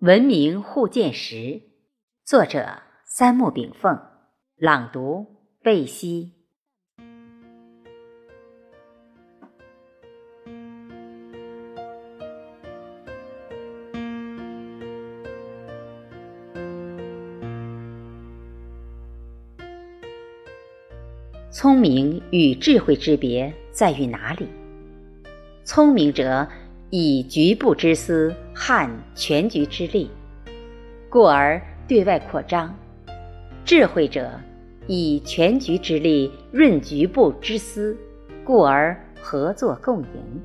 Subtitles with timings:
[0.00, 1.62] 文明互鉴时，
[2.22, 3.98] 作者三木炳凤，
[4.54, 5.24] 朗读
[5.62, 6.34] 贝西。
[21.50, 24.46] 聪明与智慧之别在于哪里？
[25.64, 26.46] 聪明者。
[26.98, 30.10] 以局部之私撼全局之力，
[31.10, 32.70] 故而对外扩张；
[33.66, 34.30] 智慧者
[34.86, 37.94] 以全局之力润局部之私，
[38.42, 40.42] 故而合作共赢。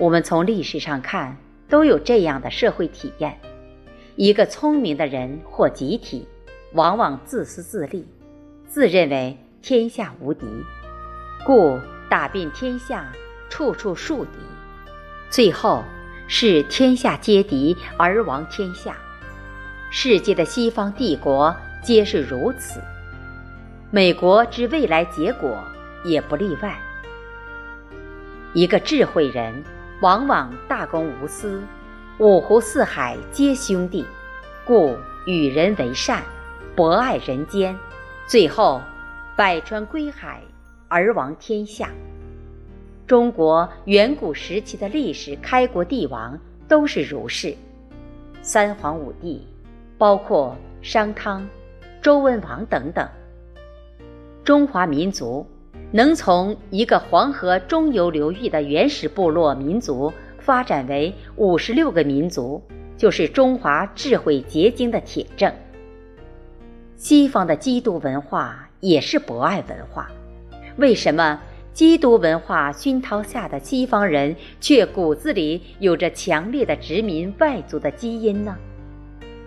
[0.00, 1.36] 我们从历史上看，
[1.68, 3.38] 都有这样的社会体验：
[4.16, 6.26] 一个聪明的人或集体，
[6.72, 8.04] 往往自私自利，
[8.66, 10.44] 自认为天下无敌，
[11.46, 11.78] 故
[12.10, 13.12] 打遍天下，
[13.48, 14.30] 处处树敌。
[15.34, 15.82] 最后
[16.28, 18.96] 是天下皆敌而亡天下，
[19.90, 22.80] 世界的西方帝国皆是如此，
[23.90, 25.58] 美国之未来结果
[26.04, 26.78] 也不例外。
[28.52, 29.52] 一个智慧人
[30.02, 31.60] 往往大公无私，
[32.18, 34.06] 五湖四海皆兄弟，
[34.64, 36.22] 故与人为善，
[36.76, 37.76] 博爱人间，
[38.24, 38.80] 最后
[39.34, 40.40] 百川归海
[40.86, 41.88] 而亡天下。
[43.06, 47.54] 中国远古时期的历史开国帝王都是儒士，
[48.40, 49.46] 三皇五帝，
[49.98, 51.46] 包括商汤、
[52.00, 53.06] 周文王等等。
[54.42, 55.46] 中华民族
[55.92, 62.62] 能从一个黄河中游流域的原始部落民族发展为五十六个民族，
[62.96, 65.52] 就是中华智慧结晶的铁证。
[66.96, 70.10] 西方的基督文化也是博爱文化，
[70.78, 71.38] 为什么？
[71.74, 78.56] 基督文化熏陶下的西方人，却骨子里有着强烈的殖民外族的基因呢？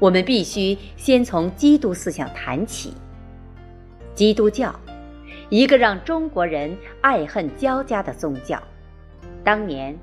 [0.00, 2.92] 我们必须先从基督思想谈起。
[4.16, 4.74] 基督教，
[5.48, 8.60] 一个让中国人爱恨交加的宗教。
[9.44, 9.96] 当年，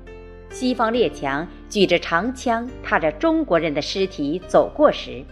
[0.48, 5.22] 西方列强举着长枪，踏着中国人的尸体走过时，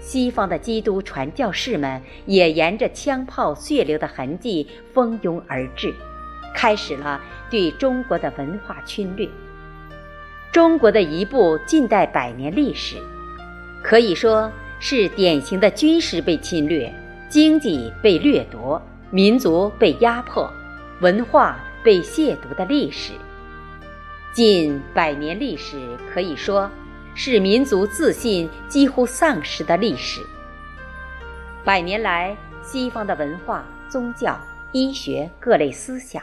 [0.00, 5.94] 西方的基督传教士们也沿着枪炮血流的痕迹蜂拥而至。
[6.54, 7.20] 开始了
[7.50, 9.28] 对中国的文化侵略。
[10.52, 12.96] 中国的一部近代百年历史，
[13.82, 16.90] 可以说是典型的军事被侵略、
[17.28, 20.48] 经济被掠夺、民族被压迫、
[21.00, 23.12] 文化被亵渎的历史。
[24.32, 25.76] 近百年历史
[26.12, 26.70] 可以说
[27.14, 30.20] 是民族自信几乎丧失的历史。
[31.64, 34.38] 百年来，西方的文化、宗教、
[34.72, 36.22] 医学各类思想。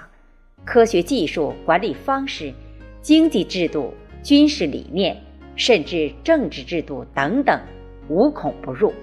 [0.65, 2.53] 科学技术、管理方式、
[3.01, 5.17] 经济制度、军事理念，
[5.55, 7.59] 甚至政治制度等等，
[8.07, 8.93] 无孔不入，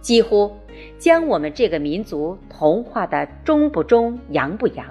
[0.00, 0.50] 几乎
[0.98, 4.86] 将我们这个民族同化的中不中、洋不洋。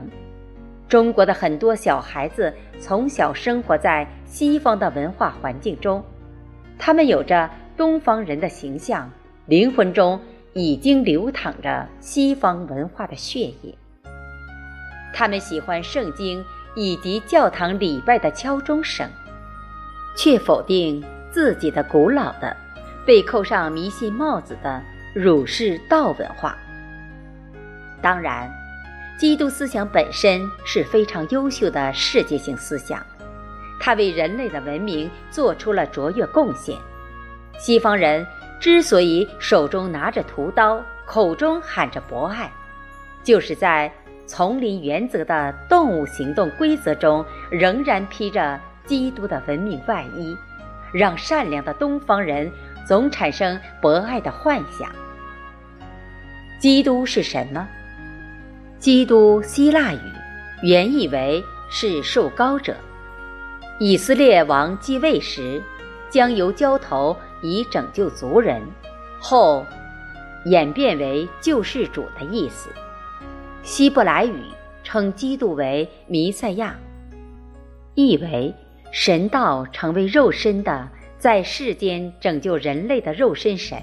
[0.87, 6.03] 中国的很多小孩子从小生活在西方的文化环境中，
[6.77, 9.09] 他们有着东方人的形象，
[9.45, 10.19] 灵魂中
[10.53, 13.73] 已经流淌着西方文化的血液。
[15.13, 16.43] 他们喜欢圣经
[16.75, 19.09] 以及教堂礼拜的敲钟声，
[20.15, 22.55] 却否定自己的古老的、
[23.05, 24.81] 被扣上迷信帽子的
[25.13, 26.55] 儒释道文化。
[28.01, 28.49] 当然，
[29.19, 33.05] 基督思想本身是非常优秀的世界性思想，
[33.79, 36.77] 它为人类的文明做出了卓越贡献。
[37.57, 38.25] 西方人
[38.61, 42.49] 之所以手中拿着屠刀，口中喊着博爱，
[43.23, 43.91] 就是在。
[44.29, 50.37] 丛林原则的动物行动规则中，仍然披着基督的文明外衣，
[50.93, 52.49] 让善良的东方人
[52.87, 54.87] 总产生博爱的幻想。
[56.59, 57.67] 基督是什么？
[58.77, 59.99] 基督希腊语
[60.61, 62.75] 原意为是受高者。
[63.79, 65.59] 以色列王继位时，
[66.11, 68.61] 将由交头以拯救族人，
[69.19, 69.65] 后
[70.45, 72.69] 演变为救世主的意思。
[73.61, 74.35] 希伯来语
[74.83, 76.79] 称基督为弥赛亚，
[77.93, 78.53] 意为
[78.91, 83.77] 神道成为肉身的，在世间拯救人类的肉身神。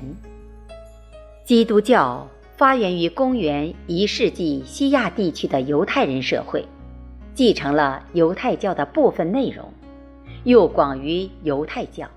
[1.45, 2.27] 基督教
[2.57, 6.65] 发源于公元一世纪西亚地区的犹太人社会，
[7.35, 9.73] 继承了犹太教的部分内容，
[10.45, 12.09] 又广于犹太教。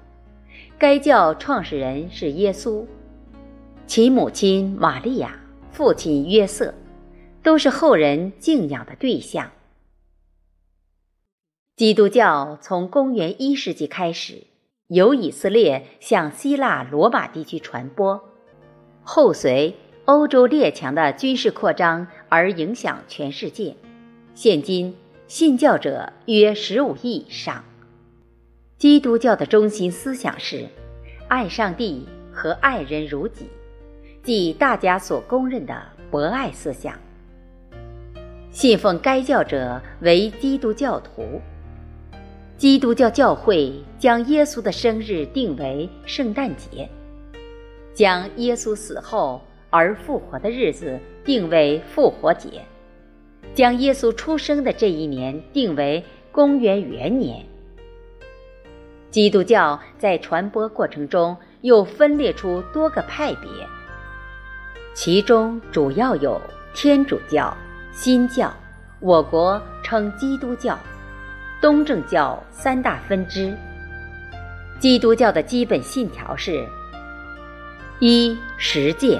[0.79, 2.85] 该教创始人是耶稣，
[3.85, 5.37] 其母亲玛利亚，
[5.71, 6.73] 父亲约瑟。
[7.41, 9.51] 都是后人敬仰的对象。
[11.75, 14.43] 基督教从公元一世纪开始，
[14.87, 18.21] 由以色列向希腊罗马地区传播，
[19.01, 23.75] 后随欧洲列强的军事扩张而影响全世界。
[24.35, 24.95] 现今
[25.27, 27.63] 信教者约十五亿以上。
[28.77, 30.67] 基督教的中心思想是
[31.27, 33.45] 爱上帝和爱人如己，
[34.23, 35.81] 即大家所公认的
[36.11, 36.99] 博爱思想。
[38.51, 41.41] 信奉该教者为基督教徒。
[42.57, 46.89] 基督教教会将耶稣的生日定为圣诞节，
[47.93, 52.61] 将耶稣死后而复活的日子定为复活节，
[53.53, 57.45] 将耶稣出生的这一年定为公元元年。
[59.09, 63.49] 基督教在传播过程中又分裂出多个派别，
[64.93, 66.39] 其中主要有
[66.73, 67.55] 天主教、
[67.91, 68.53] 新教，
[68.99, 70.77] 我国称基督教。
[71.61, 73.53] 东正教三大分支。
[74.79, 76.65] 基督教的基本信条是：
[77.99, 79.19] 一、十诫；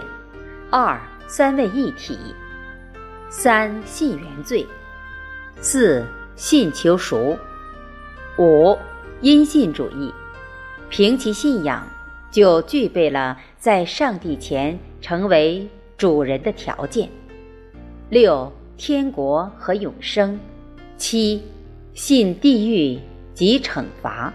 [0.70, 2.16] 二、三位一体；
[3.30, 4.66] 三、信原罪；
[5.60, 6.06] 四、
[6.38, 7.38] 信求赎；
[8.38, 8.78] 五、
[9.20, 10.14] 因信主义。
[10.90, 11.86] 凭其信仰，
[12.32, 15.68] 就具备了在上帝前成为
[15.98, 17.10] 主人的条件。
[18.10, 20.40] 六、天国和永生；
[20.98, 21.44] 七。
[21.94, 22.98] 信地狱
[23.34, 24.34] 及惩罚，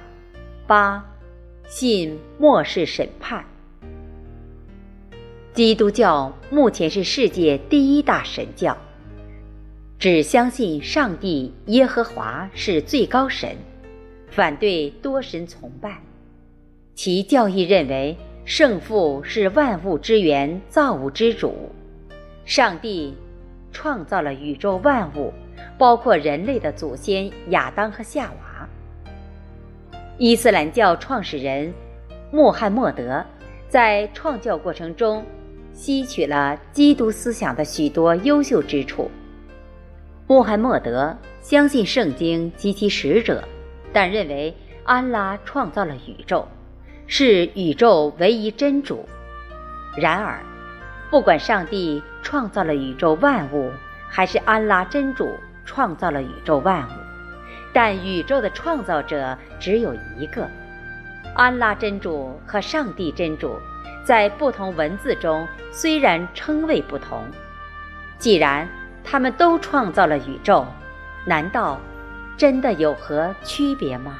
[0.66, 1.02] 八，
[1.66, 3.42] 信末世审判。
[5.54, 8.76] 基督教目前是世界第一大神教，
[9.98, 13.56] 只相信上帝耶和华是最高神，
[14.28, 16.02] 反对多神崇拜。
[16.94, 18.14] 其教义认为，
[18.44, 21.70] 圣父是万物之源、造物之主，
[22.44, 23.14] 上帝
[23.74, 25.30] 创造了宇宙万物。
[25.76, 28.68] 包括人类的祖先亚当和夏娃。
[30.18, 31.72] 伊斯兰教创始人
[32.30, 33.24] 穆罕默德
[33.68, 35.24] 在创教过程中
[35.72, 39.10] 吸取了基督思想的许多优秀之处。
[40.28, 43.42] 穆罕默德相信圣经及其使者，
[43.92, 44.54] 但认为
[44.84, 46.46] 安拉创造了宇宙，
[47.06, 49.04] 是宇宙唯一真主。
[49.96, 50.40] 然而，
[51.14, 53.70] 不管上帝创造了宇宙万物，
[54.08, 55.32] 还是安拉真主。
[55.64, 56.90] 创造了宇宙万物，
[57.72, 60.44] 但宇宙的创造者只有一个。
[61.36, 63.56] 安拉真主和上帝真主
[64.04, 67.22] 在不同文字中虽然称谓不同，
[68.18, 68.68] 既然
[69.04, 70.66] 他们都创造了宇宙，
[71.24, 71.80] 难道
[72.36, 74.18] 真的有何区别吗？